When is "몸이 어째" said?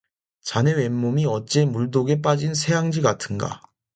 0.95-1.65